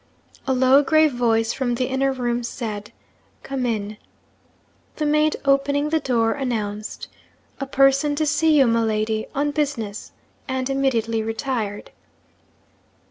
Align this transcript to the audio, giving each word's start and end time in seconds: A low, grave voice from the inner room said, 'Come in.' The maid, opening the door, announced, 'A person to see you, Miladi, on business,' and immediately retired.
A 0.47 0.53
low, 0.53 0.81
grave 0.81 1.11
voice 1.13 1.53
from 1.53 1.75
the 1.75 1.85
inner 1.85 2.11
room 2.11 2.41
said, 2.41 2.91
'Come 3.43 3.67
in.' 3.67 3.97
The 4.95 5.05
maid, 5.05 5.35
opening 5.45 5.89
the 5.89 5.99
door, 5.99 6.31
announced, 6.33 7.07
'A 7.59 7.67
person 7.67 8.15
to 8.15 8.25
see 8.25 8.57
you, 8.57 8.65
Miladi, 8.65 9.27
on 9.35 9.51
business,' 9.51 10.11
and 10.47 10.71
immediately 10.71 11.21
retired. 11.21 11.91